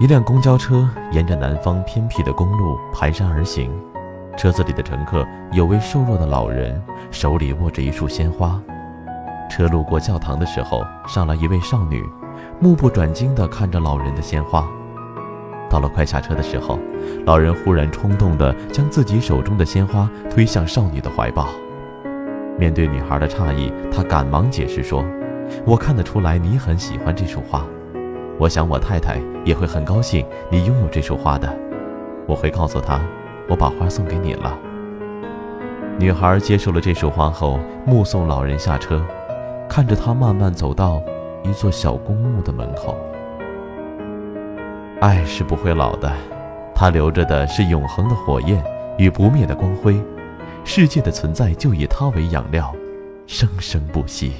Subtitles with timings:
[0.00, 3.70] 一辆公交车沿着南方偏僻的公路蹒跚而行，
[4.36, 6.82] 车子里的乘客有位瘦弱的老人，
[7.12, 8.60] 手里握着一束鲜花。
[9.48, 12.04] 车路过教堂的时候，上来一位少女，
[12.58, 14.68] 目不转睛地看着老人的鲜花。
[15.70, 16.76] 到了快下车的时候，
[17.24, 21.46] 老人忽然冲动地将自己手中的鲜花推向少女的怀抱。
[22.58, 25.04] 面对女孩的诧异，他赶忙解释说
[25.64, 27.64] ：“我看得出来你很喜欢这束花。”
[28.38, 31.48] 我想，我太太也会很高兴你拥有这束花的。
[32.26, 33.00] 我会告诉她，
[33.48, 34.58] 我把花送给你了。
[35.98, 39.00] 女孩接受了这束花后，目送老人下车，
[39.68, 41.00] 看着他慢慢走到
[41.44, 42.96] 一座小公墓的门口。
[45.00, 46.12] 爱是不会老的，
[46.74, 48.64] 它留着的是永恒的火焰
[48.98, 49.96] 与不灭的光辉。
[50.64, 52.74] 世界的存在就以它为养料，
[53.26, 54.32] 生生不息。